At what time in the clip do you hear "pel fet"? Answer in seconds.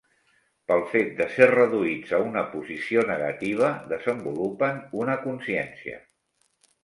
0.69-1.11